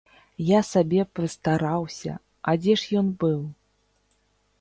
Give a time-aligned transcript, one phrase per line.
[0.45, 2.13] Я сабе прыстараўся,
[2.53, 3.37] а дзе ж ён быў?